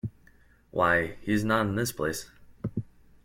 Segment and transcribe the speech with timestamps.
[0.71, 2.27] Why, he is not in this place.